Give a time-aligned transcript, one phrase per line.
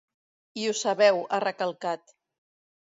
[0.61, 2.19] I ho sabeu, ha recalcat.